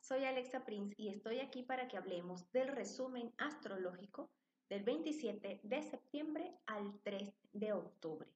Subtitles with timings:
[0.00, 4.30] Soy Alexa Prince y estoy aquí para que hablemos del resumen astrológico
[4.68, 8.28] del 27 de septiembre al 3 de octubre.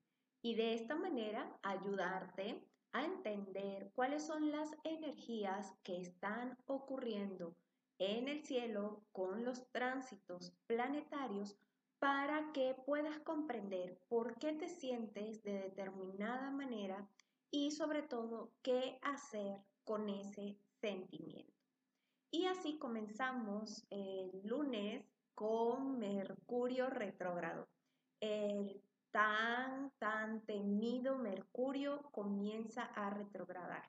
[0.42, 2.62] Y de esta manera ayudarte
[2.92, 7.56] a entender cuáles son las energías que están ocurriendo
[7.98, 11.56] en el cielo con los tránsitos planetarios
[11.98, 17.08] para que puedas comprender por qué te sientes de determinada manera
[17.50, 21.50] y sobre todo qué hacer con ese sentimiento.
[22.30, 25.02] Y así comenzamos el lunes
[25.34, 27.66] con Mercurio retrógrado.
[28.20, 33.88] El tan, tan temido Mercurio comienza a retrogradar.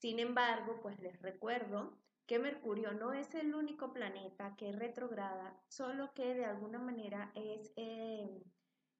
[0.00, 6.12] Sin embargo, pues les recuerdo que Mercurio no es el único planeta que retrograda, solo
[6.14, 8.42] que de alguna manera es eh,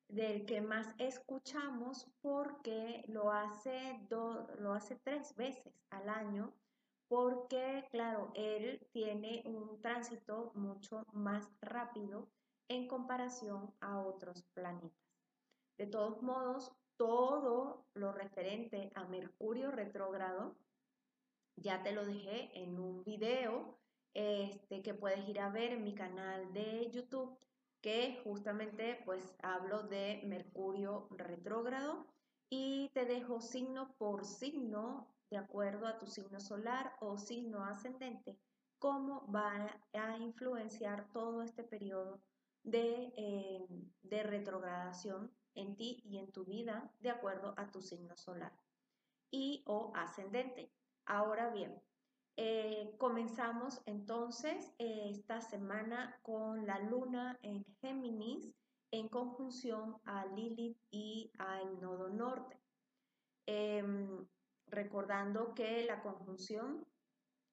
[0.09, 6.55] del que más escuchamos porque lo hace, lo hace tres veces al año,
[7.09, 12.29] porque claro, él tiene un tránsito mucho más rápido
[12.69, 14.93] en comparación a otros planetas.
[15.77, 20.57] De todos modos, todo lo referente a Mercurio retrógrado,
[21.57, 23.79] ya te lo dejé en un video
[24.15, 27.37] este, que puedes ir a ver en mi canal de YouTube
[27.81, 32.07] que justamente pues hablo de Mercurio retrógrado
[32.51, 38.39] y te dejo signo por signo de acuerdo a tu signo solar o signo ascendente
[38.79, 42.21] cómo va a influenciar todo este periodo
[42.63, 43.67] de, eh,
[44.03, 48.53] de retrogradación en ti y en tu vida de acuerdo a tu signo solar
[49.31, 50.71] y o ascendente.
[51.07, 51.81] Ahora bien,
[52.37, 58.53] eh, comenzamos entonces eh, esta semana con la luna en Géminis
[58.95, 62.61] en conjunción a Lilith y al nodo norte.
[63.47, 64.25] Em,
[64.69, 66.87] recordando que la conjunción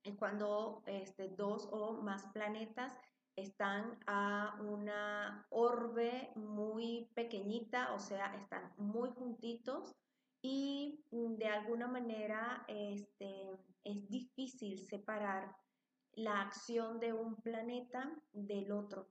[0.03, 2.95] es cuando este, dos o más planetas
[3.35, 9.95] están a una orbe muy pequeñita, o sea, están muy juntitos
[10.43, 13.49] y mm, de alguna manera este,
[13.83, 15.55] es difícil separar
[16.13, 19.09] la acción de un planeta del otro.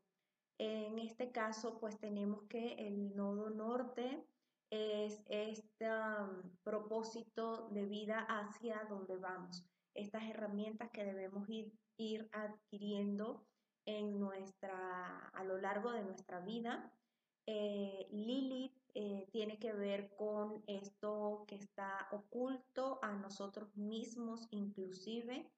[0.63, 4.23] En este caso, pues tenemos que el nodo norte
[4.69, 12.29] es este mm, propósito de vida hacia donde vamos, estas herramientas que debemos ir, ir
[12.33, 13.47] adquiriendo
[13.87, 16.93] en nuestra, a lo largo de nuestra vida.
[17.47, 25.51] Eh, Lilith eh, tiene que ver con esto que está oculto a nosotros mismos inclusive.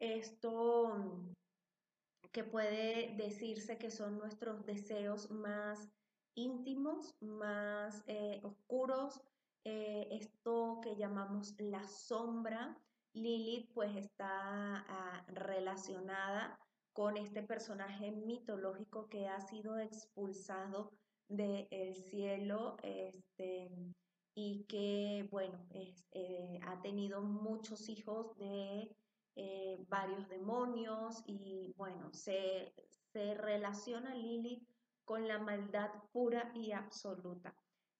[0.00, 1.32] Esto mm,
[2.32, 5.88] que puede decirse que son nuestros deseos más
[6.34, 9.20] íntimos, más eh, oscuros,
[9.64, 12.76] eh, esto que llamamos la sombra.
[13.14, 16.58] Lilith pues está ah, relacionada
[16.92, 20.92] con este personaje mitológico que ha sido expulsado
[21.28, 23.70] del cielo este,
[24.34, 28.94] y que, bueno, eh, ha tenido muchos hijos de
[29.36, 32.74] eh, varios demonios y, bueno, se,
[33.12, 34.66] se relaciona Lilith
[35.04, 37.54] con la maldad pura y absoluta.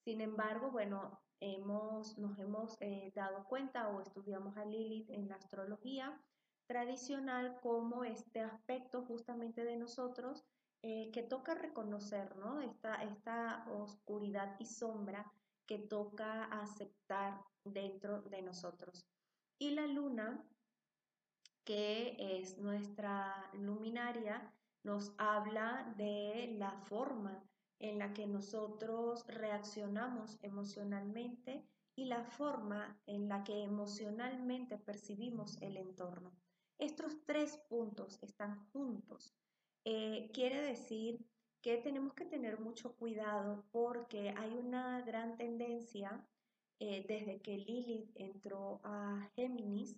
[0.05, 5.37] Sin embargo, bueno, hemos, nos hemos eh, dado cuenta o estudiamos a Lilith en la
[5.37, 6.21] astrología
[6.67, 10.45] tradicional como este aspecto justamente de nosotros
[10.83, 12.61] eh, que toca reconocer, ¿no?
[12.61, 15.31] Esta, esta oscuridad y sombra
[15.67, 19.07] que toca aceptar dentro de nosotros.
[19.59, 20.45] Y la luna,
[21.67, 24.51] que es nuestra luminaria,
[24.83, 27.45] nos habla de la forma
[27.79, 35.77] en la que nosotros reaccionamos emocionalmente y la forma en la que emocionalmente percibimos el
[35.77, 36.33] entorno.
[36.79, 39.37] Estos tres puntos están juntos
[39.89, 41.25] eh, quiere decir
[41.63, 46.27] que tenemos que tener mucho cuidado porque hay una gran tendencia
[46.81, 49.97] eh, desde que Lilith entró a Géminis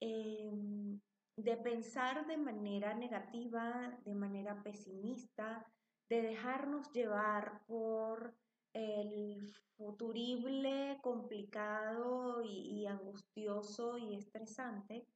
[0.00, 1.00] em,
[1.36, 5.66] de pensar de manera negativa, de manera pesimista,
[6.08, 8.34] de dejarnos llevar por
[8.72, 9.46] el
[9.76, 15.06] futurible, complicado y angustioso y estresante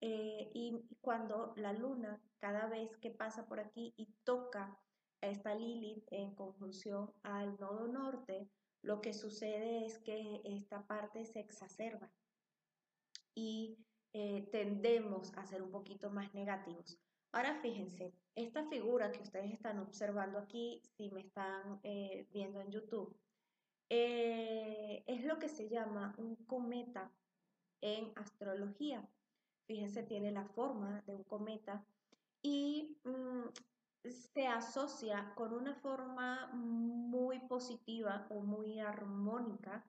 [0.00, 4.78] eh, y cuando la luna, cada vez que pasa por aquí y toca
[5.22, 8.48] a esta Lilith en conjunción al nodo norte,
[8.82, 12.10] lo que sucede es que esta parte se exacerba.
[13.34, 13.78] Y
[14.18, 16.98] eh, tendemos a ser un poquito más negativos.
[17.32, 22.70] Ahora fíjense, esta figura que ustedes están observando aquí, si me están eh, viendo en
[22.70, 23.14] YouTube,
[23.90, 27.12] es lo que se llama un cometa
[27.82, 29.06] en astrología.
[29.66, 31.84] fíjense, tiene la forma de un cometa
[32.40, 33.50] y mm,
[34.08, 39.84] se asocia con una forma muy positiva o muy armónica,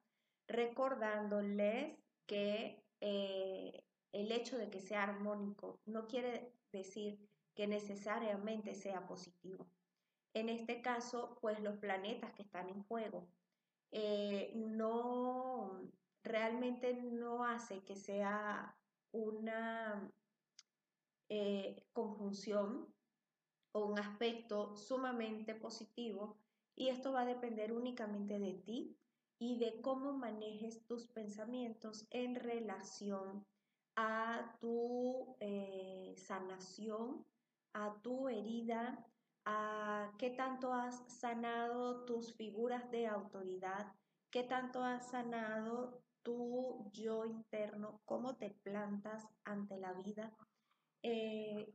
[0.49, 3.86] recordándoles que eh,
[4.17, 7.19] el hecho de que sea armónico no quiere decir
[7.53, 9.67] que necesariamente sea positivo.
[10.33, 13.27] En este caso, pues los planetas que están en juego
[13.91, 15.81] eh, no
[16.23, 18.75] realmente no hace que sea
[19.11, 20.11] una
[21.29, 22.91] eh, conjunción
[23.71, 26.37] o un aspecto sumamente positivo
[26.75, 28.97] y esto va a depender únicamente de ti
[29.37, 33.45] y de cómo manejes tus pensamientos en relación
[33.97, 37.25] a tu eh, sanación,
[37.73, 39.03] a tu herida,
[39.45, 43.91] a qué tanto has sanado tus figuras de autoridad,
[44.29, 50.31] qué tanto has sanado tu yo interno, cómo te plantas ante la vida,
[51.01, 51.73] eh,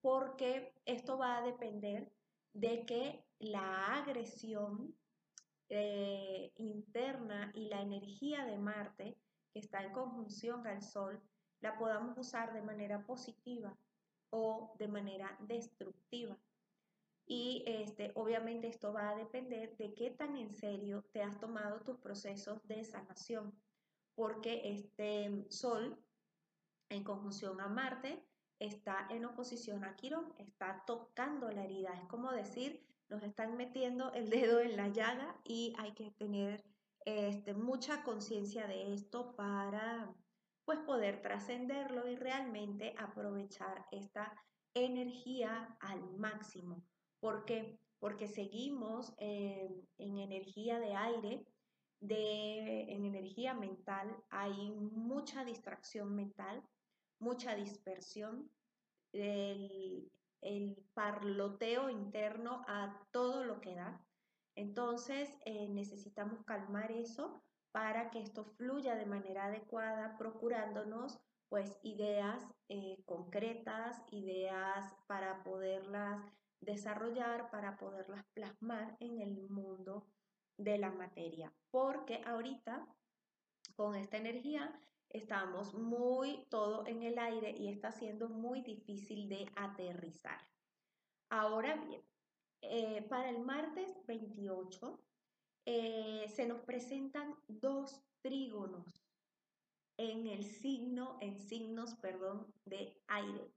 [0.00, 2.12] porque esto va a depender
[2.52, 4.96] de que la agresión
[5.68, 9.18] eh, interna y la energía de Marte,
[9.52, 11.22] que está en conjunción al Sol,
[11.60, 13.76] la podamos usar de manera positiva
[14.30, 16.38] o de manera destructiva.
[17.26, 21.80] Y este, obviamente esto va a depender de qué tan en serio te has tomado
[21.80, 23.54] tus procesos de sanación,
[24.14, 25.96] porque este Sol
[26.88, 28.24] en conjunción a Marte
[28.58, 31.94] está en oposición a Quirón, está tocando la herida.
[31.94, 36.64] Es como decir, nos están metiendo el dedo en la llaga y hay que tener
[37.04, 40.14] este, mucha conciencia de esto para
[40.64, 44.34] pues poder trascenderlo y realmente aprovechar esta
[44.74, 46.84] energía al máximo.
[47.20, 47.78] ¿Por qué?
[47.98, 51.44] Porque seguimos en energía de aire,
[52.00, 56.62] de, en energía mental, hay mucha distracción mental,
[57.18, 58.50] mucha dispersión,
[59.12, 60.10] el,
[60.94, 64.02] parloteo interno a todo lo que da.
[64.54, 67.42] Entonces eh, necesitamos calmar eso
[67.72, 71.18] para que esto fluya de manera adecuada, procurándonos
[71.48, 76.24] pues ideas eh, concretas, ideas para poderlas
[76.60, 80.06] desarrollar, para poderlas plasmar en el mundo
[80.56, 81.52] de la materia.
[81.70, 82.86] Porque ahorita
[83.74, 84.78] con esta energía
[85.08, 90.40] estamos muy todo en el aire y está siendo muy difícil de aterrizar.
[91.30, 92.02] Ahora bien,
[92.62, 95.00] eh, para el martes 28
[95.72, 99.06] eh, se nos presentan dos trígonos
[99.98, 103.52] en el signo, en signos, perdón, de aire.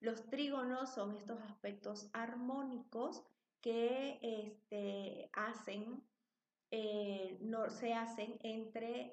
[0.00, 3.22] Los trígonos son estos aspectos armónicos
[3.60, 6.02] que este, hacen,
[6.72, 9.12] eh, no, se hacen entre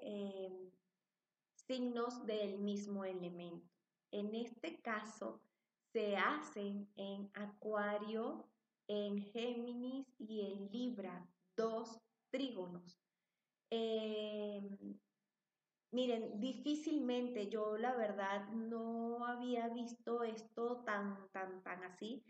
[1.67, 3.69] signos del mismo elemento.
[4.09, 5.39] En este caso,
[5.91, 8.47] se hacen en Acuario,
[8.87, 12.01] en Géminis y en Libra, dos
[12.33, 12.99] trígonos.
[13.69, 14.99] Em,
[15.91, 22.25] miren, difícilmente yo la verdad no había visto esto tan, tan, tan así.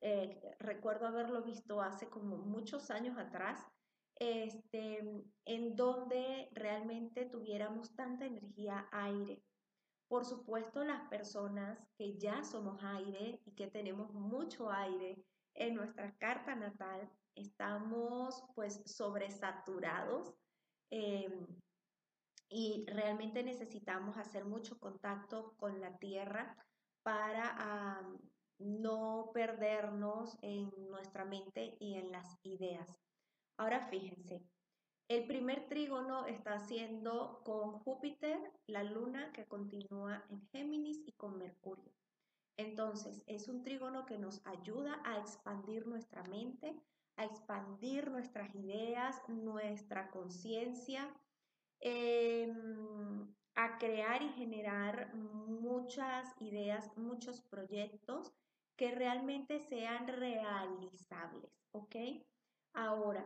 [0.00, 3.64] Eh, recuerdo haberlo visto hace como muchos años atrás
[4.16, 9.42] este, en donde realmente tuviéramos tanta energía aire.
[10.08, 15.24] Por supuesto, las personas que ya somos aire y que tenemos mucho aire
[15.54, 20.34] en nuestra carta natal, estamos pues sobresaturados
[20.90, 21.46] em,
[22.48, 26.56] y realmente necesitamos hacer mucho contacto con la tierra
[27.02, 28.00] para
[28.58, 33.00] no perdernos en nuestra mente y en las ideas.
[33.56, 34.42] Ahora fíjense,
[35.08, 41.36] el primer trígono está haciendo con Júpiter, la luna que continúa en Géminis y con
[41.36, 41.92] Mercurio.
[42.56, 46.80] Entonces, es un trígono que nos ayuda a expandir nuestra mente,
[47.16, 51.14] a expandir nuestras ideas, nuestra conciencia,
[51.80, 58.32] em, a crear y generar muchas ideas, muchos proyectos
[58.76, 61.96] que realmente sean realizables, ¿ok?
[62.72, 63.24] Ahora,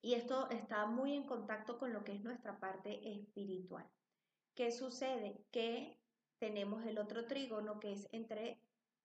[0.00, 3.88] y esto está muy en contacto con lo que es nuestra parte espiritual.
[4.54, 5.44] ¿Qué sucede?
[5.52, 6.00] Que
[6.38, 8.60] tenemos el otro trígono que es entre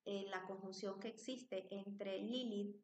[0.06, 2.76] eh, la conjunción que existe entre Lilith,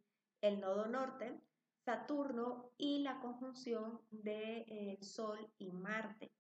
[0.41, 1.39] el nodo norte,
[1.86, 6.31] Saturno y la conjunción de eh, Sol y Marte.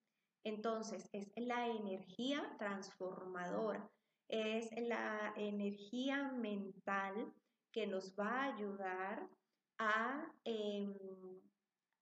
[0.43, 3.89] Entonces, es la energía transformadora,
[4.27, 7.33] es la energía mental
[7.71, 9.27] que nos va a ayudar
[9.77, 10.93] a em,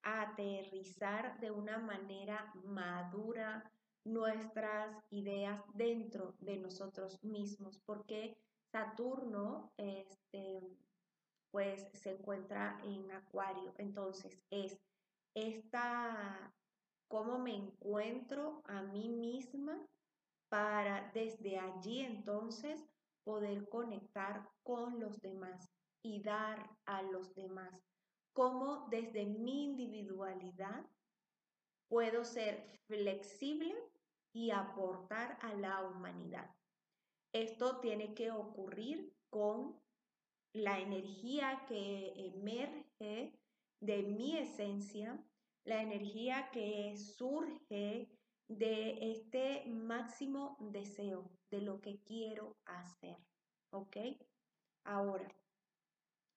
[0.03, 3.71] aterrizar de una manera madura,
[4.07, 8.37] nuestras ideas dentro de nosotros mismos, porque
[8.71, 10.61] Saturno este,
[11.51, 13.73] pues se encuentra en Acuario.
[13.77, 14.77] Entonces es
[15.33, 16.53] esta,
[17.07, 19.85] cómo me encuentro a mí misma
[20.49, 22.83] para desde allí entonces
[23.23, 25.69] poder conectar con los demás
[26.01, 27.83] y dar a los demás.
[28.33, 30.85] Cómo desde mi individualidad
[31.89, 33.75] puedo ser flexible
[34.33, 36.49] y aportar a la humanidad.
[37.33, 39.79] Esto tiene que ocurrir con
[40.57, 43.33] la energía que emerge
[43.79, 45.23] de mi esencia,
[45.63, 48.09] la energía que surge
[48.47, 53.17] de este máximo deseo de lo que quiero hacer.
[53.71, 53.97] ¿Ok?
[54.83, 55.29] Ahora,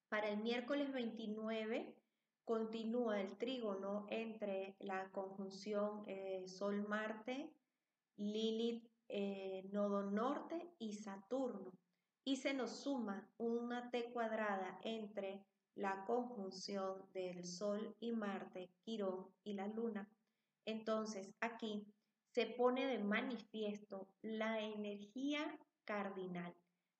[0.09, 1.95] para el miércoles 29
[2.43, 7.49] continúa el trígono entre la conjunción eh, Sol-Marte,
[8.17, 11.71] Lilith, eh, Nodo Norte y Saturno.
[12.23, 15.43] Y se nos suma una T cuadrada entre
[15.75, 20.09] la conjunción del Sol y Marte, Quirón y la Luna.
[20.65, 21.87] Entonces aquí
[22.31, 26.55] se pone de manifiesto la energía cardinal,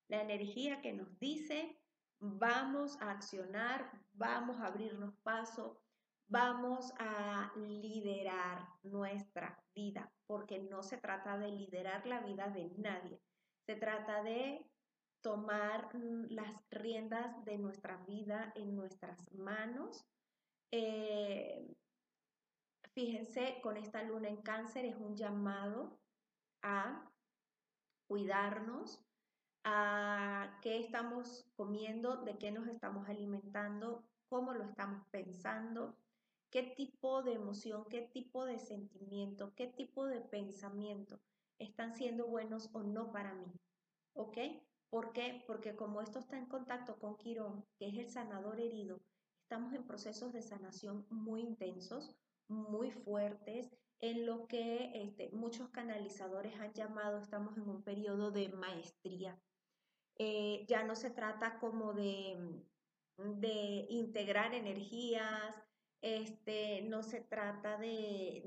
[0.07, 1.77] la energía que nos dice
[2.21, 5.81] vamos a accionar, vamos a abrirnos paso,
[6.27, 13.19] vamos a liderar nuestra vida, porque no se trata de liderar la vida de nadie,
[13.65, 14.63] se trata de
[15.21, 15.89] tomar
[16.29, 20.05] las riendas de nuestra vida en nuestras manos.
[20.71, 21.73] Eh,
[22.93, 25.99] fíjense, con esta luna en cáncer es un llamado
[26.61, 27.11] a
[28.07, 29.03] cuidarnos,
[29.63, 35.95] a qué estamos comiendo, de qué nos estamos alimentando, cómo lo estamos pensando,
[36.49, 41.19] qué tipo de emoción, qué tipo de sentimiento, qué tipo de pensamiento
[41.59, 43.51] están siendo buenos o no para mí.
[44.13, 44.37] ¿Ok?
[44.91, 45.41] ¿Por qué?
[45.47, 49.01] Porque como esto está en contacto con Quirón, que es el sanador herido,
[49.41, 52.13] estamos en procesos de sanación muy intensos,
[52.49, 58.49] muy fuertes, en lo que este, muchos canalizadores han llamado, estamos en un periodo de
[58.49, 59.39] maestría.
[60.17, 62.65] Eh, ya no se trata como de,
[63.89, 65.55] integrar energías,
[66.01, 68.43] este, no se trata de,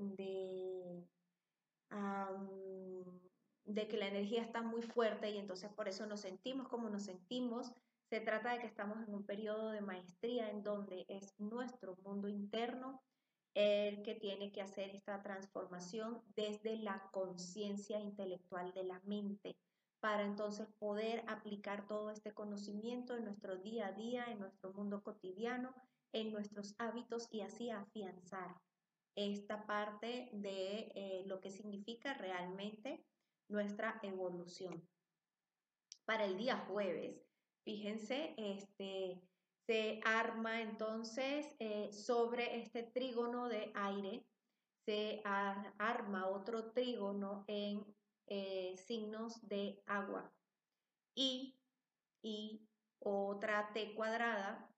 [3.64, 7.04] de que la energía está muy fuerte y entonces por eso nos sentimos como nos
[7.04, 7.73] sentimos.
[8.11, 12.28] Se trata de que estamos en un periodo de maestría en donde es nuestro mundo
[12.28, 13.02] interno
[13.54, 19.56] el que tiene que hacer esta transformación desde la conciencia intelectual de la mente
[20.00, 25.02] para entonces poder aplicar todo este conocimiento en nuestro día a día, en nuestro mundo
[25.02, 25.75] cotidiano,
[26.12, 28.54] en nuestros hábitos y así afianzar
[29.16, 33.04] esta parte de eh, lo que significa realmente
[33.48, 34.86] nuestra evolución.
[36.04, 37.24] Para el día jueves,
[37.64, 39.22] fíjense, este,
[39.66, 44.26] se arma entonces eh, sobre este trígono de aire,
[44.84, 47.84] se arma otro trígono en
[48.26, 50.30] eh, signos de agua
[51.14, 51.58] y,
[52.22, 54.70] y otra T cuadrada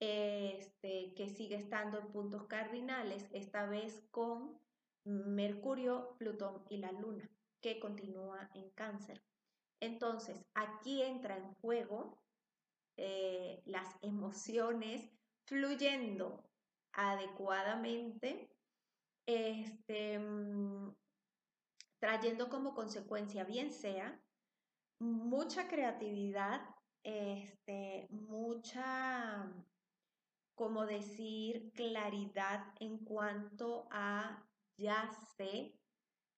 [0.00, 4.58] este, que sigue estando en puntos cardinales, esta vez con
[5.04, 7.30] Mercurio, Plutón y la Luna,
[7.64, 9.24] que continúa en cáncer.
[9.80, 12.20] Entonces, aquí entra en juego
[12.98, 15.10] eh, las emociones
[15.46, 16.44] fluyendo
[16.92, 18.50] adecuadamente,
[19.26, 20.94] este, mm,
[21.98, 24.22] trayendo como consecuencia, bien sea,
[25.00, 26.60] mucha creatividad,
[27.02, 29.50] este, mucha,
[30.54, 35.78] como decir, claridad en cuanto a ya sé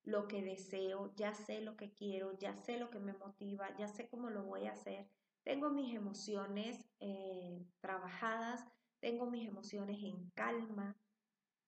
[0.07, 3.89] lo que deseo, ya sé lo que quiero, ya sé lo que me motiva, ya
[3.89, 5.09] sé cómo lo voy a hacer,
[5.43, 8.65] tengo mis emociones eh, trabajadas,
[9.01, 10.97] tengo mis emociones en calma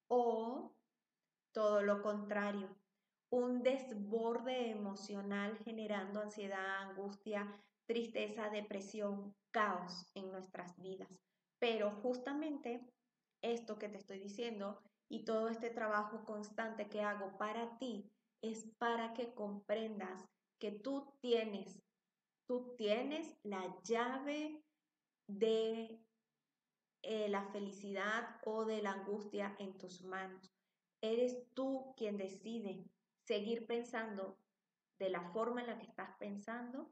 [0.07, 0.73] o
[1.52, 2.76] todo lo contrario,
[3.30, 11.21] un desborde emocional generando ansiedad, angustia, tristeza, depresión, caos en nuestras vidas.
[11.59, 12.87] Pero justamente
[13.42, 18.66] esto que te estoy diciendo y todo este trabajo constante que hago para ti es
[18.78, 20.28] para que comprendas
[20.59, 21.83] que tú tienes
[22.49, 24.64] Tú tienes la llave
[25.26, 26.00] de
[27.02, 30.50] eh, la felicidad o de la angustia en tus manos.
[31.02, 32.87] Eres tú quien decide
[33.26, 34.38] seguir pensando
[34.99, 36.90] de la forma en la que estás pensando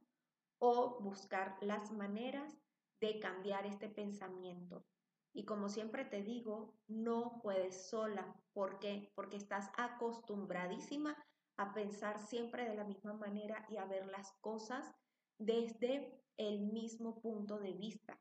[0.59, 2.53] o buscar las maneras
[3.00, 4.85] de cambiar este pensamiento.
[5.33, 8.37] Y como siempre te digo, no puedes sola.
[8.53, 9.11] ¿Por qué?
[9.15, 11.17] Porque estás acostumbradísima
[11.56, 14.94] a pensar siempre de la misma manera y a ver las cosas
[15.38, 18.20] desde el mismo punto de vista.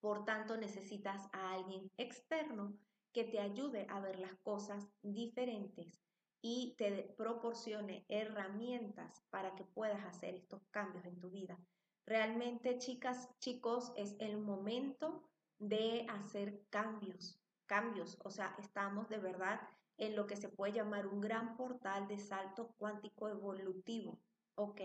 [0.00, 2.78] Por tanto, necesitas a alguien externo
[3.12, 6.00] que te ayude a ver las cosas diferentes
[6.40, 11.58] y te proporcione herramientas para que puedas hacer estos cambios en tu vida.
[12.06, 19.60] Realmente, chicas, chicos, es el momento de hacer cambios, cambios, o sea, estamos de verdad
[19.98, 24.18] en lo que se puede llamar un gran portal de salto cuántico evolutivo,
[24.54, 24.80] ¿ok?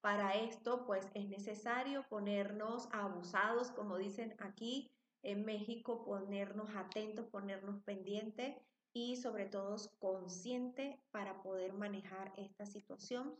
[0.00, 4.90] Para esto, pues es necesario ponernos abusados, como dicen aquí
[5.22, 8.54] en México, ponernos atentos, ponernos pendientes
[8.92, 13.34] y sobre todo conscientes para poder manejar esta situación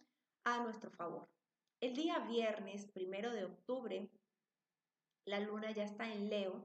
[0.44, 1.28] a nuestro favor.
[1.80, 4.08] El día viernes, primero de octubre,
[5.26, 6.64] la luna ya está en Leo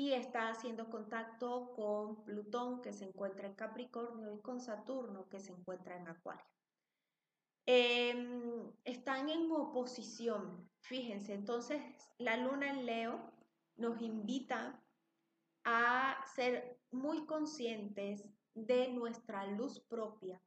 [0.00, 5.40] y está haciendo contacto con Plutón que se encuentra en Capricornio y con Saturno que
[5.40, 6.46] se encuentra en Acuario.
[7.66, 11.82] Em, están en oposición, fíjense, entonces
[12.16, 13.30] la luna en Leo
[13.76, 14.82] nos invita
[15.64, 20.40] a ser muy conscientes de nuestra luz propia,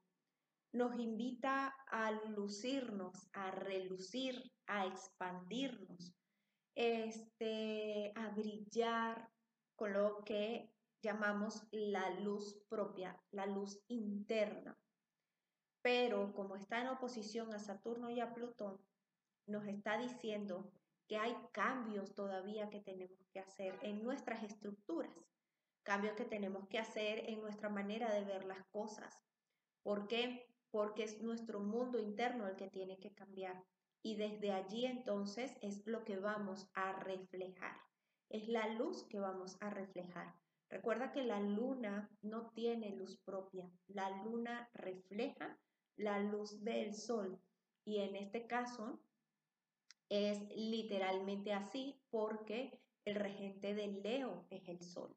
[0.72, 6.12] nos invita a lucirnos, a relucir, a expandirnos,
[6.76, 9.33] este, a brillar
[9.76, 14.78] con lo que llamamos la luz propia, la luz interna.
[15.82, 18.80] Pero como está en oposición a Saturno y a Plutón,
[19.46, 20.72] nos está diciendo
[21.08, 25.14] que hay cambios todavía que tenemos que hacer en nuestras estructuras,
[25.84, 29.22] cambios que tenemos que hacer en nuestra manera de ver las cosas.
[29.84, 30.48] ¿Por qué?
[30.72, 33.62] Porque es nuestro mundo interno el que tiene que cambiar
[34.02, 37.76] y desde allí entonces es lo que vamos a reflejar.
[38.34, 40.34] Es la luz que vamos a reflejar.
[40.68, 43.70] Recuerda que la luna no tiene luz propia.
[43.88, 45.56] La luna refleja
[45.98, 47.40] la luz del sol.
[47.86, 49.00] Y en este caso
[50.10, 55.16] es literalmente así porque el regente del Leo es el sol.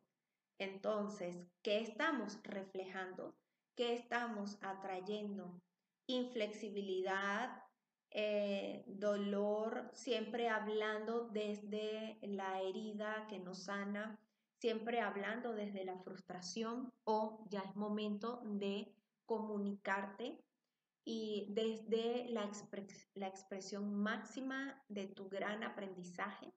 [0.58, 3.34] Entonces, ¿qué estamos reflejando?
[3.76, 5.58] ¿Qué estamos atrayendo?
[6.06, 7.65] Inflexibilidad,
[8.10, 14.18] eh, dolor, siempre hablando desde la herida que nos sana,
[14.58, 18.94] siempre hablando desde la frustración o ya es momento de
[19.26, 20.38] comunicarte
[21.04, 22.50] y desde la,
[23.14, 26.52] la expresión máxima de tu gran aprendizaje,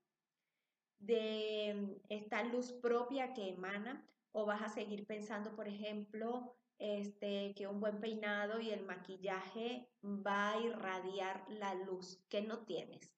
[1.00, 7.68] de esta luz propia que emana, o vas a seguir pensando, por ejemplo, este, que
[7.68, 13.14] un buen peinado y el maquillaje va a irradiar la luz que no tienes.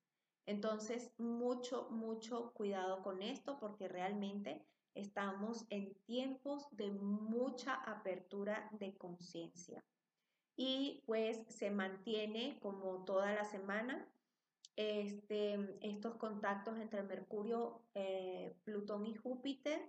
[0.47, 8.97] Entonces, mucho, mucho cuidado con esto porque realmente estamos en tiempos de mucha apertura de
[8.97, 9.85] conciencia.
[10.57, 14.11] Y pues se mantiene como toda la semana
[14.75, 19.79] este, estos contactos entre Mercurio, eh, Plutón y Júpiter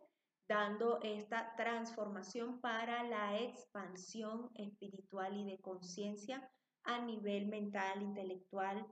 [0.49, 6.51] dando esta transformación para la expansión espiritual y de conciencia
[6.85, 8.87] a nivel mental, intelectual.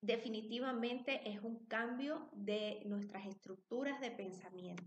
[0.00, 4.84] Definitivamente es un cambio de nuestras estructuras de pensamiento.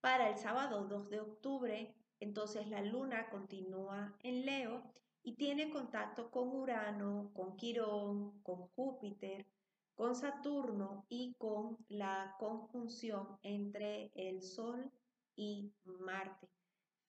[0.00, 6.30] Para el sábado 2 de octubre, entonces la luna continúa en Leo y tiene contacto
[6.30, 9.46] con Urano, con Quirón, con Júpiter,
[9.94, 14.90] con Saturno y con la conjunción entre el Sol
[15.36, 16.48] y Marte.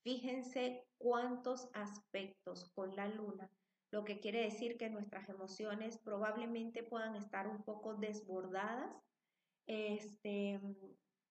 [0.04, 3.50] Fíjense cuántos aspectos con la Luna,
[3.92, 8.94] lo que quiere decir que nuestras emociones probablemente puedan estar un poco desbordadas.
[9.68, 10.60] Este,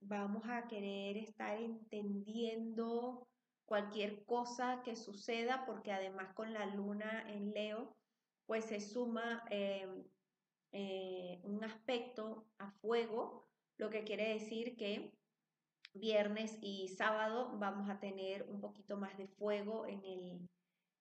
[0.01, 3.29] vamos a querer estar entendiendo
[3.65, 7.97] cualquier cosa que suceda, porque además con la luna en Leo,
[8.47, 9.87] pues se suma eh,
[10.77, 13.47] eh, un aspecto a fuego,
[13.79, 15.15] lo que quiere decir que
[15.95, 20.49] viernes y sábado vamos a tener un poquito más de fuego en el,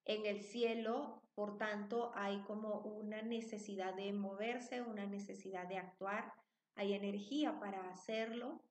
[0.05, 6.31] en el cielo, por tanto hay como una necesidad de moverse, una necesidad de actuar,
[6.75, 8.62] hay energía para hacerlo.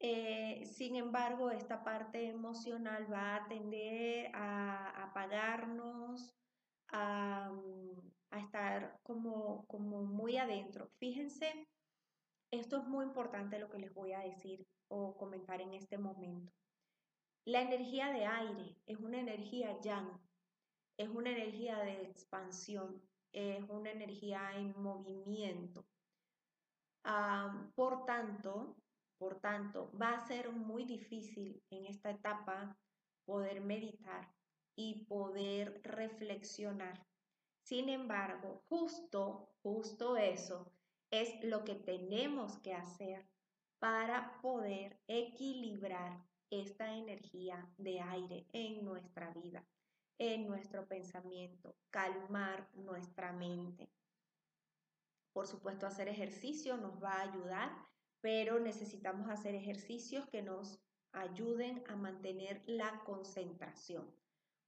[0.00, 6.37] Eh, sin embargo, esta parte emocional va a tender a apagarnos,
[6.90, 7.50] a,
[8.30, 10.90] a estar como, como muy adentro.
[10.98, 11.68] Fíjense,
[12.50, 16.52] esto es muy importante lo que les voy a decir o comentar en este momento.
[17.44, 20.20] La energía de aire es una energía yang,
[20.98, 25.86] es una energía de expansión, es una energía en movimiento.
[27.74, 28.76] por tanto,
[29.18, 32.76] por tanto, va a ser muy difícil en esta etapa
[33.24, 34.28] poder meditar
[34.78, 37.04] y poder reflexionar.
[37.64, 40.70] Sin embargo, justo, justo eso
[41.10, 43.28] es lo que tenemos que hacer
[43.80, 49.66] para poder equilibrar esta energía de aire en nuestra vida,
[50.16, 53.90] en nuestro pensamiento, calmar nuestra mente.
[55.32, 57.70] Por supuesto, hacer ejercicio nos va a ayudar,
[58.20, 60.78] pero necesitamos hacer ejercicios que nos
[61.10, 64.08] ayuden a mantener la concentración,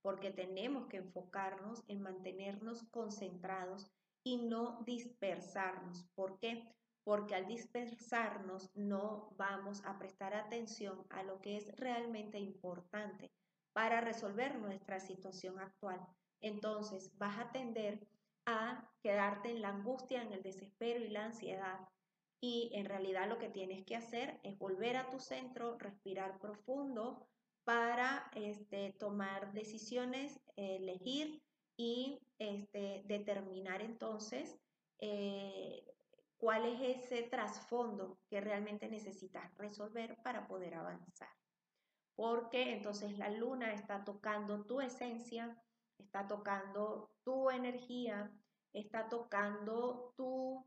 [0.02, 3.90] porque tenemos que enfocarnos en mantenernos concentrados
[4.24, 6.04] y no dispersarnos.
[6.14, 6.68] ¿Por qué?
[7.04, 13.30] Porque al dispersarnos no vamos a prestar atención a lo que es realmente importante
[13.72, 16.00] para resolver nuestra situación actual.
[16.40, 18.06] Entonces vas a tender
[18.46, 21.88] a quedarte en la angustia, en el desespero y la ansiedad.
[22.42, 27.28] Y en realidad lo que tienes que hacer es volver a tu centro, respirar profundo
[27.64, 31.42] para este, tomar decisiones, elegir
[31.76, 34.58] y este, determinar entonces
[34.98, 35.84] eh,
[36.36, 41.28] cuál es ese trasfondo que realmente necesitas resolver para poder avanzar.
[42.14, 45.56] Porque entonces la luna está tocando tu esencia,
[45.98, 48.30] está tocando tu energía,
[48.72, 50.64] está tocando tu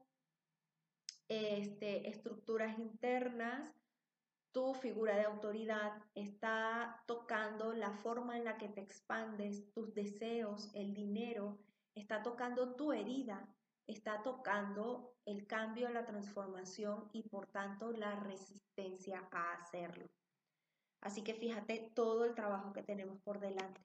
[1.28, 3.74] este, estructuras internas,
[4.54, 10.72] tu figura de autoridad, está tocando la forma en la que te expandes, tus deseos,
[10.76, 11.60] el dinero,
[11.96, 13.54] está tocando tu herida,
[13.88, 20.08] está tocando el cambio, la transformación y por tanto la resistencia a hacerlo.
[21.02, 23.82] Así que fíjate todo el trabajo que tenemos por delante.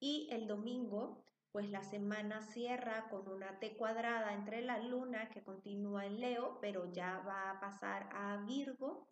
[0.00, 5.42] Y el domingo, pues la semana cierra con una T cuadrada entre la luna que
[5.42, 9.06] continúa en Leo, pero ya va a pasar a Virgo,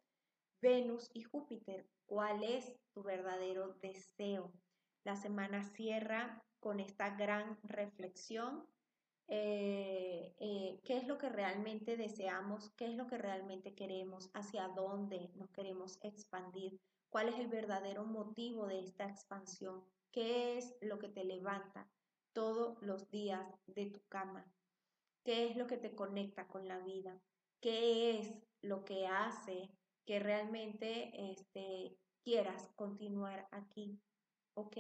[0.61, 1.87] Venus y Júpiter.
[2.07, 4.53] ¿Cuál es tu verdadero deseo?
[5.05, 8.67] La semana cierra con esta gran reflexión.
[9.29, 12.71] Eh, eh, ¿Qué es lo que realmente deseamos?
[12.71, 14.31] ¿Qué es lo que realmente queremos?
[14.35, 16.81] ¿Hacia dónde nos queremos expandir?
[17.09, 19.85] ¿Cuál es el verdadero motivo de esta expansión?
[20.11, 21.89] ¿Qué es lo que te levanta
[22.33, 24.45] todos los días de tu cama?
[25.25, 27.21] ¿Qué es lo que te conecta con la vida?
[27.61, 29.71] ¿Qué es lo que hace
[30.09, 31.95] que realmente este,
[32.25, 34.01] quieras continuar aquí?
[34.55, 34.79] ¿Ok?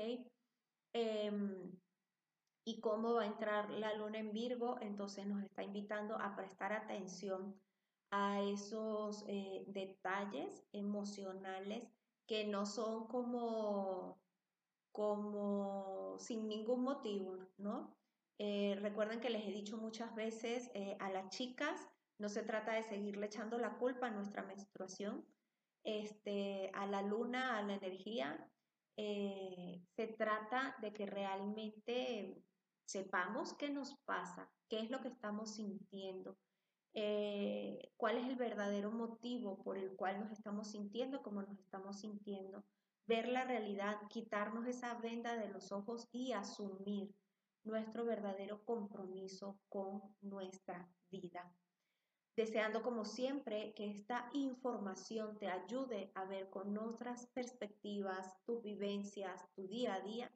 [0.95, 1.79] Em,
[2.65, 4.79] ¿Y cómo va a entrar la luna en Virgo?
[4.81, 7.61] Entonces nos está invitando a prestar atención
[8.11, 11.87] a esos eh, detalles emocionales
[12.27, 14.19] que no son como
[14.93, 17.95] como sin ningún motivo, ¿no?
[18.39, 21.87] Eh, recuerden que les he dicho muchas veces eh, a las chicas,
[22.19, 25.25] no se trata de seguirle echando la culpa a nuestra menstruación,
[25.85, 28.51] este, a la luna, a la energía,
[28.97, 32.43] eh, se trata de que realmente
[32.85, 36.37] sepamos qué nos pasa, qué es lo que estamos sintiendo,
[37.97, 42.65] cuál es el verdadero motivo por el cual nos estamos sintiendo como nos estamos sintiendo
[43.09, 47.15] ver la realidad, quitarnos esa venda de los ojos y asumir
[47.65, 51.51] nuestro verdadero compromiso con nuestra vida.
[52.39, 59.45] Deseando como siempre que esta información te ayude a ver con otras perspectivas tus vivencias,
[59.57, 60.31] tu día a día,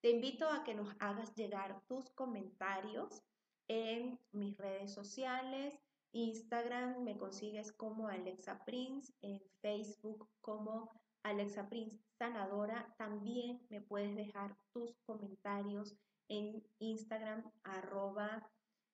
[0.00, 3.24] te invito a que nos hagas llegar tus comentarios
[3.66, 5.76] en mis redes sociales.
[6.12, 10.92] Instagram me consigues como Alexa Prince, en Facebook como
[11.24, 12.94] Alexa Prince Sanadora.
[12.98, 15.96] También me puedes dejar tus comentarios
[16.28, 18.48] en Instagram arroba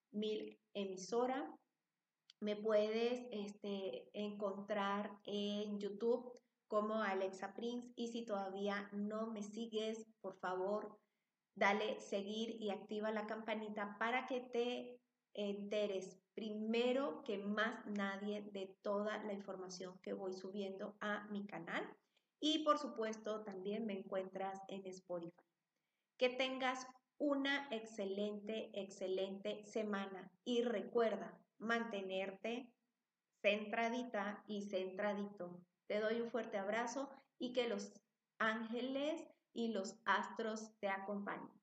[0.09, 1.55] mil emisora.
[2.41, 10.05] Me puedes este, encontrar en YouTube como Alexa Prince y si todavía no me sigues,
[10.21, 10.97] por favor,
[11.55, 15.01] dale seguir y activa la campanita para que te
[15.33, 21.83] enteres primero que más nadie de toda la información que voy subiendo a mi canal.
[22.39, 25.43] Y por supuesto, también me encuentras en Spotify.
[26.17, 30.31] Que tengas una excelente, excelente semana.
[30.45, 32.71] Y recuerda mantenerte
[33.41, 35.61] centradita y centradito.
[35.87, 37.93] Te doy un fuerte abrazo y que los
[38.37, 41.58] ángeles y los astros te acompañen.